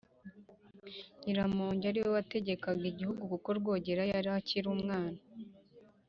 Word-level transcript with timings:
Nyiramongi 1.23 1.83
ari 1.89 1.99
we 2.03 2.09
wategekaga 2.17 2.83
Igihugu 2.91 3.21
kuko 3.31 3.49
Rwogera 3.59 4.03
yari 4.11 4.29
akiri 4.39 4.67
umwana. 4.75 5.19